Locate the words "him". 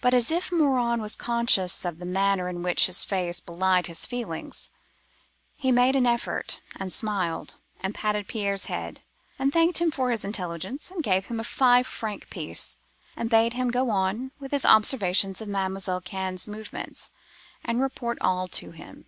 9.78-9.90, 11.26-11.40, 13.54-13.72, 18.70-19.06